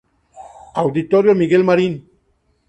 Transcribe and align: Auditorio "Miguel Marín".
Auditorio 0.83 1.35
"Miguel 1.35 1.63
Marín". 1.63 1.93